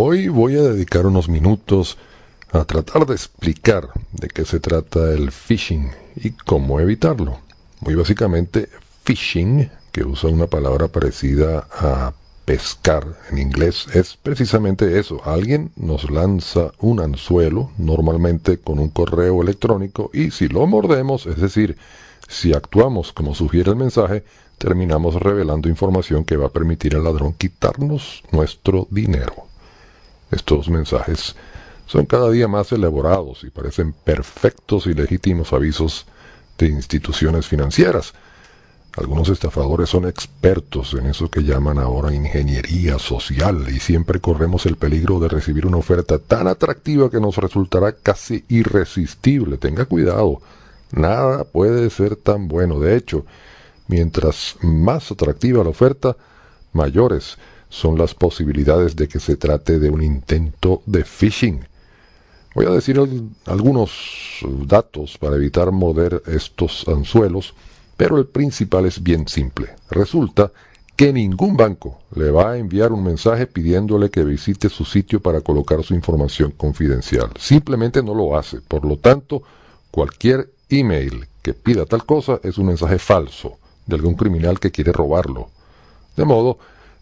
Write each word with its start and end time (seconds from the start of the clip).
Hoy 0.00 0.28
voy 0.28 0.54
a 0.54 0.62
dedicar 0.62 1.06
unos 1.06 1.28
minutos 1.28 1.98
a 2.52 2.64
tratar 2.64 3.04
de 3.04 3.14
explicar 3.14 3.88
de 4.12 4.28
qué 4.28 4.44
se 4.44 4.60
trata 4.60 5.12
el 5.12 5.32
phishing 5.32 5.90
y 6.14 6.30
cómo 6.30 6.78
evitarlo. 6.78 7.40
Muy 7.80 7.96
básicamente, 7.96 8.68
phishing, 9.02 9.68
que 9.90 10.04
usa 10.04 10.30
una 10.30 10.46
palabra 10.46 10.86
parecida 10.86 11.66
a 11.72 12.12
pescar 12.44 13.18
en 13.32 13.38
inglés, 13.38 13.88
es 13.92 14.16
precisamente 14.16 15.00
eso. 15.00 15.20
Alguien 15.24 15.72
nos 15.74 16.08
lanza 16.12 16.70
un 16.78 17.00
anzuelo, 17.00 17.72
normalmente 17.76 18.58
con 18.58 18.78
un 18.78 18.90
correo 18.90 19.42
electrónico, 19.42 20.12
y 20.14 20.30
si 20.30 20.46
lo 20.46 20.64
mordemos, 20.68 21.26
es 21.26 21.40
decir, 21.40 21.76
si 22.28 22.54
actuamos 22.54 23.12
como 23.12 23.34
sugiere 23.34 23.70
el 23.70 23.76
mensaje, 23.76 24.22
terminamos 24.58 25.16
revelando 25.16 25.68
información 25.68 26.24
que 26.24 26.36
va 26.36 26.46
a 26.46 26.52
permitir 26.52 26.94
al 26.94 27.02
ladrón 27.02 27.32
quitarnos 27.32 28.22
nuestro 28.30 28.86
dinero. 28.92 29.47
Estos 30.30 30.68
mensajes 30.68 31.36
son 31.86 32.04
cada 32.06 32.30
día 32.30 32.48
más 32.48 32.70
elaborados 32.72 33.44
y 33.44 33.50
parecen 33.50 33.92
perfectos 33.92 34.86
y 34.86 34.94
legítimos 34.94 35.52
avisos 35.52 36.06
de 36.58 36.66
instituciones 36.66 37.46
financieras. 37.46 38.12
Algunos 38.96 39.28
estafadores 39.28 39.90
son 39.90 40.06
expertos 40.06 40.94
en 40.94 41.06
eso 41.06 41.30
que 41.30 41.44
llaman 41.44 41.78
ahora 41.78 42.12
ingeniería 42.12 42.98
social 42.98 43.66
y 43.68 43.78
siempre 43.78 44.18
corremos 44.18 44.66
el 44.66 44.76
peligro 44.76 45.20
de 45.20 45.28
recibir 45.28 45.66
una 45.66 45.76
oferta 45.76 46.18
tan 46.18 46.48
atractiva 46.48 47.08
que 47.08 47.20
nos 47.20 47.36
resultará 47.36 47.92
casi 47.92 48.44
irresistible. 48.48 49.56
Tenga 49.56 49.84
cuidado, 49.84 50.40
nada 50.90 51.44
puede 51.44 51.88
ser 51.90 52.16
tan 52.16 52.48
bueno. 52.48 52.80
De 52.80 52.96
hecho, 52.96 53.24
mientras 53.86 54.56
más 54.62 55.12
atractiva 55.12 55.62
la 55.62 55.70
oferta, 55.70 56.16
mayores 56.72 57.38
son 57.68 57.98
las 57.98 58.14
posibilidades 58.14 58.96
de 58.96 59.08
que 59.08 59.20
se 59.20 59.36
trate 59.36 59.78
de 59.78 59.90
un 59.90 60.02
intento 60.02 60.82
de 60.86 61.04
phishing. 61.04 61.66
Voy 62.54 62.66
a 62.66 62.70
decir 62.70 63.00
algunos 63.46 64.40
datos 64.66 65.18
para 65.18 65.36
evitar 65.36 65.70
morder 65.70 66.22
estos 66.26 66.86
anzuelos, 66.88 67.54
pero 67.96 68.18
el 68.18 68.26
principal 68.26 68.86
es 68.86 69.02
bien 69.02 69.28
simple. 69.28 69.68
Resulta 69.90 70.50
que 70.96 71.12
ningún 71.12 71.56
banco 71.56 72.00
le 72.16 72.32
va 72.32 72.52
a 72.52 72.58
enviar 72.58 72.92
un 72.92 73.04
mensaje 73.04 73.46
pidiéndole 73.46 74.10
que 74.10 74.24
visite 74.24 74.68
su 74.68 74.84
sitio 74.84 75.20
para 75.20 75.42
colocar 75.42 75.84
su 75.84 75.94
información 75.94 76.50
confidencial. 76.50 77.30
Simplemente 77.38 78.02
no 78.02 78.14
lo 78.14 78.36
hace. 78.36 78.60
Por 78.60 78.84
lo 78.84 78.96
tanto, 78.96 79.42
cualquier 79.92 80.50
email 80.68 81.28
que 81.42 81.54
pida 81.54 81.86
tal 81.86 82.04
cosa 82.04 82.40
es 82.42 82.58
un 82.58 82.66
mensaje 82.66 82.98
falso 82.98 83.58
de 83.86 83.94
algún 83.94 84.14
criminal 84.14 84.58
que 84.58 84.72
quiere 84.72 84.92
robarlo. 84.92 85.50
De 86.16 86.24
modo 86.24 86.58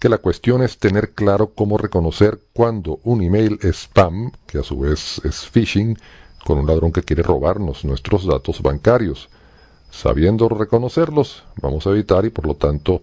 que 0.00 0.08
la 0.08 0.18
cuestión 0.18 0.62
es 0.62 0.78
tener 0.78 1.10
claro 1.12 1.52
cómo 1.54 1.76
reconocer 1.76 2.40
cuando 2.54 3.00
un 3.04 3.22
email 3.22 3.58
es 3.62 3.82
spam, 3.82 4.32
que 4.46 4.58
a 4.58 4.62
su 4.62 4.80
vez 4.80 5.20
es 5.24 5.46
phishing, 5.46 5.98
con 6.44 6.58
un 6.58 6.66
ladrón 6.66 6.90
que 6.90 7.02
quiere 7.02 7.22
robarnos 7.22 7.84
nuestros 7.84 8.26
datos 8.26 8.62
bancarios. 8.62 9.28
Sabiendo 9.90 10.48
reconocerlos, 10.48 11.44
vamos 11.60 11.86
a 11.86 11.90
evitar 11.90 12.24
y 12.24 12.30
por 12.30 12.46
lo 12.46 12.54
tanto 12.54 13.02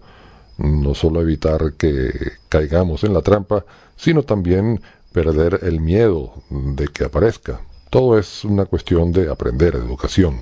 no 0.58 0.92
solo 0.94 1.20
evitar 1.22 1.74
que 1.74 2.32
caigamos 2.48 3.04
en 3.04 3.14
la 3.14 3.22
trampa, 3.22 3.64
sino 3.96 4.24
también 4.24 4.80
perder 5.12 5.60
el 5.62 5.80
miedo 5.80 6.34
de 6.50 6.88
que 6.88 7.04
aparezca. 7.04 7.60
Todo 7.90 8.18
es 8.18 8.44
una 8.44 8.64
cuestión 8.64 9.12
de 9.12 9.30
aprender, 9.30 9.76
educación. 9.76 10.40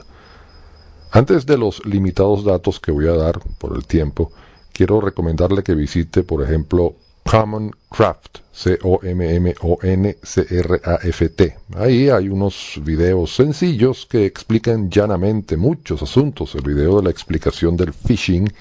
Antes 1.10 1.44
de 1.44 1.58
los 1.58 1.84
limitados 1.84 2.44
datos 2.44 2.80
que 2.80 2.92
voy 2.92 3.08
a 3.08 3.12
dar 3.14 3.40
por 3.58 3.76
el 3.76 3.86
tiempo, 3.86 4.32
quiero 4.76 5.00
recomendarle 5.00 5.62
que 5.62 5.74
visite, 5.74 6.22
por 6.22 6.42
ejemplo, 6.42 6.96
Common 7.24 7.74
Craft, 7.90 8.40
C-O-M-M-O-N-C-R-A-F-T. 8.52 9.16
Ahí 11.76 12.10
hay 12.10 12.28
unos 12.28 12.78
videos 12.84 13.34
sencillos 13.34 14.04
que 14.04 14.26
explican 14.26 14.90
llanamente 14.90 15.56
muchos 15.56 16.02
asuntos. 16.02 16.54
El 16.54 16.60
video 16.60 16.98
de 16.98 17.04
la 17.04 17.10
explicación 17.10 17.74
del 17.78 17.94
phishing 17.94 18.52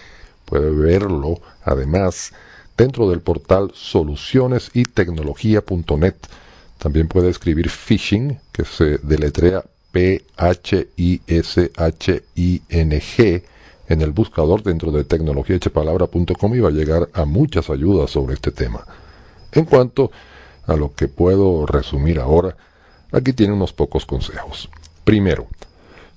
puede 0.45 0.69
verlo, 0.71 1.41
además, 1.65 2.31
dentro 2.77 3.09
del 3.09 3.19
portal 3.19 3.71
soluciones 3.73 4.71
y 4.73 4.83
tecnología.net. 4.83 6.15
También 6.77 7.09
puede 7.09 7.29
escribir 7.29 7.69
phishing, 7.69 8.39
que 8.53 8.63
se 8.63 8.99
deletrea 8.99 9.65
P-H-I-S-H-I-N-G 9.91 10.35
en 13.87 14.01
el 14.01 14.11
buscador 14.11 14.63
dentro 14.63 14.91
de 14.91 15.03
tecnologiaechepalabra.com 15.03 16.55
y 16.55 16.59
va 16.59 16.69
a 16.69 16.73
llegar 16.73 17.09
a 17.13 17.25
muchas 17.25 17.69
ayudas 17.69 18.11
sobre 18.11 18.33
este 18.33 18.51
tema. 18.51 18.85
En 19.51 19.65
cuanto 19.65 20.11
a 20.67 20.75
lo 20.75 20.93
que 20.93 21.07
puedo 21.07 21.65
resumir 21.65 22.19
ahora, 22.19 22.55
aquí 23.11 23.33
tiene 23.33 23.53
unos 23.53 23.73
pocos 23.73 24.05
consejos. 24.05 24.69
Primero, 25.03 25.47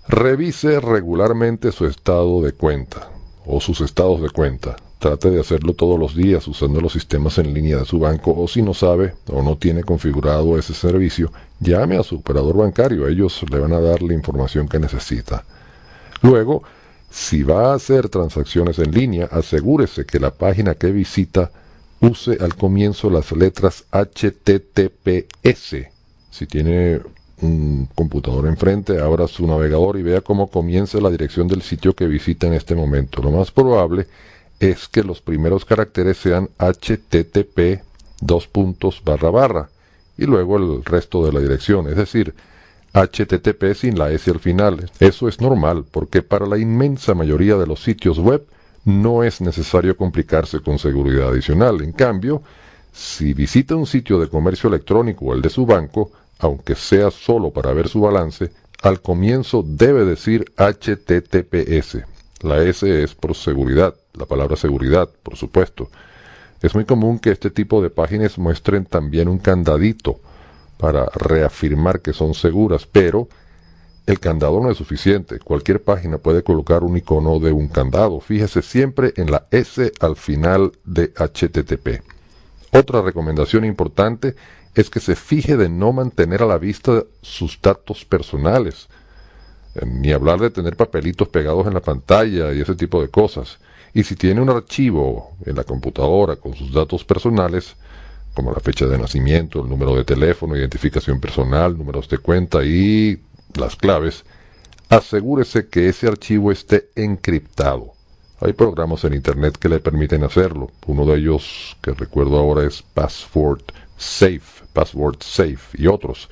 revise 0.08 0.80
regularmente 0.80 1.72
su 1.72 1.86
estado 1.86 2.40
de 2.42 2.52
cuenta 2.52 3.10
o 3.46 3.60
sus 3.60 3.80
estados 3.80 4.22
de 4.22 4.30
cuenta. 4.30 4.76
Trate 4.98 5.30
de 5.30 5.40
hacerlo 5.40 5.74
todos 5.74 5.98
los 5.98 6.16
días 6.16 6.48
usando 6.48 6.80
los 6.80 6.92
sistemas 6.92 7.38
en 7.38 7.54
línea 7.54 7.76
de 7.76 7.84
su 7.84 8.00
banco 8.00 8.34
o 8.36 8.48
si 8.48 8.62
no 8.62 8.74
sabe 8.74 9.14
o 9.30 9.42
no 9.42 9.56
tiene 9.56 9.84
configurado 9.84 10.58
ese 10.58 10.74
servicio, 10.74 11.30
llame 11.60 11.98
a 11.98 12.02
su 12.02 12.16
operador 12.16 12.56
bancario. 12.56 13.06
Ellos 13.06 13.44
le 13.48 13.60
van 13.60 13.72
a 13.72 13.80
dar 13.80 14.02
la 14.02 14.14
información 14.14 14.66
que 14.68 14.80
necesita. 14.80 15.44
Luego, 16.20 16.64
si 17.10 17.42
va 17.42 17.72
a 17.72 17.74
hacer 17.74 18.08
transacciones 18.08 18.78
en 18.78 18.92
línea, 18.92 19.26
asegúrese 19.30 20.04
que 20.04 20.20
la 20.20 20.30
página 20.30 20.74
que 20.74 20.92
visita 20.92 21.50
use 22.00 22.38
al 22.40 22.54
comienzo 22.54 23.10
las 23.10 23.32
letras 23.32 23.84
HTTPS. 23.90 25.76
Si 26.30 26.46
tiene 26.46 27.00
un 27.40 27.88
computador 27.94 28.46
enfrente, 28.46 29.00
abra 29.00 29.26
su 29.28 29.46
navegador 29.46 29.98
y 29.98 30.02
vea 30.02 30.20
cómo 30.20 30.48
comienza 30.48 31.00
la 31.00 31.10
dirección 31.10 31.48
del 31.48 31.62
sitio 31.62 31.94
que 31.94 32.06
visita 32.06 32.46
en 32.46 32.54
este 32.54 32.74
momento. 32.74 33.22
Lo 33.22 33.30
más 33.30 33.50
probable 33.50 34.06
es 34.60 34.88
que 34.88 35.02
los 35.02 35.20
primeros 35.20 35.64
caracteres 35.64 36.18
sean 36.18 36.50
HTTP 36.58 37.82
dos 38.20 38.48
puntos 38.48 39.02
barra 39.04 39.30
barra 39.30 39.70
y 40.16 40.24
luego 40.26 40.56
el 40.56 40.84
resto 40.84 41.24
de 41.24 41.32
la 41.32 41.40
dirección, 41.40 41.88
es 41.88 41.96
decir, 41.96 42.34
HTTP 42.92 43.74
sin 43.74 43.98
la 43.98 44.10
S 44.10 44.30
al 44.30 44.40
final. 44.40 44.90
Eso 44.98 45.28
es 45.28 45.40
normal 45.40 45.84
porque 45.90 46.22
para 46.22 46.46
la 46.46 46.58
inmensa 46.58 47.14
mayoría 47.14 47.56
de 47.56 47.66
los 47.66 47.82
sitios 47.82 48.18
web 48.18 48.46
no 48.84 49.22
es 49.22 49.40
necesario 49.40 49.96
complicarse 49.96 50.60
con 50.60 50.78
seguridad 50.78 51.28
adicional. 51.28 51.82
En 51.82 51.92
cambio, 51.92 52.42
si 52.92 53.34
visita 53.34 53.76
un 53.76 53.86
sitio 53.86 54.18
de 54.18 54.28
comercio 54.28 54.68
electrónico 54.68 55.26
o 55.26 55.34
el 55.34 55.42
de 55.42 55.50
su 55.50 55.66
banco, 55.66 56.10
aunque 56.38 56.74
sea 56.74 57.10
solo 57.10 57.50
para 57.50 57.72
ver 57.72 57.88
su 57.88 58.00
balance, 58.00 58.50
al 58.82 59.00
comienzo 59.00 59.64
debe 59.66 60.04
decir 60.04 60.52
HTTPS. 60.56 61.98
La 62.42 62.62
S 62.62 63.02
es 63.02 63.14
por 63.14 63.34
seguridad, 63.34 63.94
la 64.14 64.26
palabra 64.26 64.56
seguridad, 64.56 65.08
por 65.22 65.36
supuesto. 65.36 65.90
Es 66.62 66.74
muy 66.74 66.84
común 66.84 67.18
que 67.18 67.30
este 67.30 67.50
tipo 67.50 67.82
de 67.82 67.90
páginas 67.90 68.38
muestren 68.38 68.84
también 68.84 69.28
un 69.28 69.38
candadito 69.38 70.20
para 70.78 71.06
reafirmar 71.14 72.00
que 72.00 72.12
son 72.12 72.34
seguras, 72.34 72.86
pero 72.90 73.28
el 74.06 74.20
candado 74.20 74.58
no 74.60 74.70
es 74.70 74.78
suficiente. 74.78 75.38
Cualquier 75.38 75.82
página 75.82 76.16
puede 76.16 76.42
colocar 76.42 76.82
un 76.82 76.96
icono 76.96 77.38
de 77.40 77.52
un 77.52 77.68
candado. 77.68 78.20
Fíjese 78.20 78.62
siempre 78.62 79.12
en 79.16 79.30
la 79.30 79.46
S 79.50 79.92
al 80.00 80.16
final 80.16 80.72
de 80.84 81.12
HTTP. 81.14 82.02
Otra 82.72 83.02
recomendación 83.02 83.66
importante 83.66 84.34
es 84.74 84.88
que 84.88 85.00
se 85.00 85.16
fije 85.16 85.56
de 85.56 85.68
no 85.68 85.92
mantener 85.92 86.42
a 86.42 86.46
la 86.46 86.56
vista 86.56 87.04
sus 87.20 87.60
datos 87.60 88.04
personales, 88.04 88.88
eh, 89.74 89.84
ni 89.84 90.12
hablar 90.12 90.40
de 90.40 90.50
tener 90.50 90.76
papelitos 90.76 91.28
pegados 91.28 91.66
en 91.66 91.74
la 91.74 91.80
pantalla 91.80 92.52
y 92.52 92.60
ese 92.60 92.76
tipo 92.76 93.02
de 93.02 93.08
cosas. 93.08 93.58
Y 93.92 94.04
si 94.04 94.16
tiene 94.16 94.40
un 94.40 94.50
archivo 94.50 95.32
en 95.44 95.56
la 95.56 95.64
computadora 95.64 96.36
con 96.36 96.54
sus 96.54 96.72
datos 96.72 97.04
personales, 97.04 97.76
como 98.38 98.52
la 98.52 98.60
fecha 98.60 98.86
de 98.86 98.96
nacimiento, 98.96 99.60
el 99.60 99.68
número 99.68 99.96
de 99.96 100.04
teléfono, 100.04 100.56
identificación 100.56 101.18
personal, 101.18 101.76
números 101.76 102.08
de 102.08 102.18
cuenta 102.18 102.64
y 102.64 103.20
las 103.56 103.74
claves, 103.74 104.24
asegúrese 104.88 105.66
que 105.66 105.88
ese 105.88 106.06
archivo 106.06 106.52
esté 106.52 106.88
encriptado. 106.94 107.94
Hay 108.38 108.52
programas 108.52 109.02
en 109.02 109.14
Internet 109.14 109.56
que 109.58 109.68
le 109.68 109.80
permiten 109.80 110.22
hacerlo. 110.22 110.70
Uno 110.86 111.04
de 111.04 111.18
ellos 111.18 111.76
que 111.82 111.90
recuerdo 111.90 112.38
ahora 112.38 112.64
es 112.64 112.80
Password 112.80 113.64
Safe, 113.96 114.64
Password 114.72 115.16
Safe 115.20 115.58
y 115.76 115.88
otros. 115.88 116.28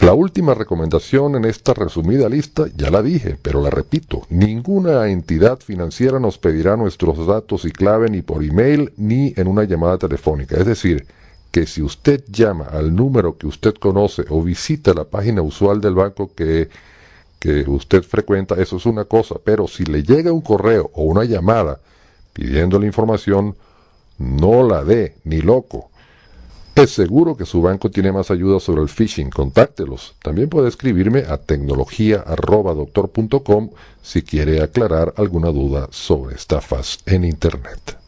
La 0.00 0.14
última 0.14 0.54
recomendación 0.54 1.36
en 1.36 1.44
esta 1.44 1.74
resumida 1.74 2.28
lista 2.28 2.64
ya 2.76 2.90
la 2.90 3.02
dije, 3.02 3.36
pero 3.40 3.62
la 3.62 3.70
repito, 3.70 4.22
ninguna 4.30 5.08
entidad 5.08 5.60
financiera 5.60 6.18
nos 6.18 6.38
pedirá 6.38 6.76
nuestros 6.76 7.24
datos 7.26 7.64
y 7.64 7.70
clave 7.70 8.10
ni 8.10 8.22
por 8.22 8.42
email 8.42 8.92
ni 8.96 9.32
en 9.36 9.46
una 9.46 9.62
llamada 9.64 9.98
telefónica. 9.98 10.56
Es 10.56 10.66
decir, 10.66 11.06
que 11.52 11.66
si 11.66 11.82
usted 11.82 12.24
llama 12.28 12.64
al 12.64 12.96
número 12.96 13.36
que 13.36 13.46
usted 13.46 13.74
conoce 13.74 14.24
o 14.30 14.42
visita 14.42 14.92
la 14.94 15.04
página 15.04 15.42
usual 15.42 15.80
del 15.80 15.94
banco 15.94 16.32
que, 16.34 16.68
que 17.38 17.62
usted 17.68 18.02
frecuenta, 18.02 18.60
eso 18.60 18.78
es 18.78 18.86
una 18.86 19.04
cosa, 19.04 19.36
pero 19.44 19.68
si 19.68 19.84
le 19.84 20.02
llega 20.02 20.32
un 20.32 20.40
correo 20.40 20.90
o 20.94 21.04
una 21.04 21.24
llamada 21.24 21.78
pidiendo 22.32 22.80
la 22.80 22.86
información, 22.86 23.54
no 24.18 24.66
la 24.66 24.82
dé, 24.82 25.14
ni 25.24 25.42
loco. 25.42 25.91
Es 26.74 26.90
seguro 26.90 27.36
que 27.36 27.44
su 27.44 27.60
banco 27.60 27.90
tiene 27.90 28.12
más 28.12 28.30
ayuda 28.30 28.58
sobre 28.58 28.80
el 28.80 28.88
phishing. 28.88 29.28
Contáctelos. 29.28 30.14
También 30.22 30.48
puede 30.48 30.68
escribirme 30.68 31.24
a 31.28 31.36
tecnología.doctor.com 31.36 33.70
si 34.00 34.22
quiere 34.22 34.62
aclarar 34.62 35.12
alguna 35.18 35.48
duda 35.48 35.88
sobre 35.90 36.34
estafas 36.34 37.00
en 37.04 37.24
Internet. 37.24 37.98